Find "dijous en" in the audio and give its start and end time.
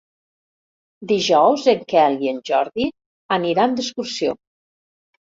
1.11-1.85